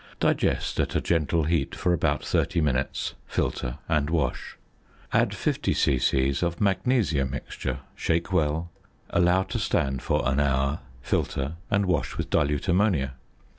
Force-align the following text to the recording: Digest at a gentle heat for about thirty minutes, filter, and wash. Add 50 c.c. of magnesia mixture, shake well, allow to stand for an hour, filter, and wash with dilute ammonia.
Digest 0.19 0.79
at 0.79 0.95
a 0.95 0.99
gentle 0.99 1.43
heat 1.43 1.75
for 1.75 1.93
about 1.93 2.25
thirty 2.25 2.59
minutes, 2.59 3.13
filter, 3.27 3.77
and 3.87 4.09
wash. 4.09 4.57
Add 5.13 5.35
50 5.35 5.75
c.c. 5.75 6.33
of 6.41 6.59
magnesia 6.59 7.23
mixture, 7.23 7.81
shake 7.93 8.33
well, 8.33 8.71
allow 9.11 9.43
to 9.43 9.59
stand 9.59 10.01
for 10.01 10.27
an 10.27 10.39
hour, 10.39 10.79
filter, 11.03 11.57
and 11.69 11.85
wash 11.85 12.17
with 12.17 12.31
dilute 12.31 12.67
ammonia. 12.67 13.13